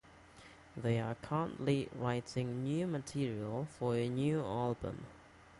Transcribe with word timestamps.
They 0.75 0.99
are 0.99 1.13
currently 1.13 1.87
writing 1.95 2.63
new 2.63 2.87
material 2.87 3.67
for 3.77 3.95
a 3.95 4.09
new 4.09 4.43
album. 4.43 5.05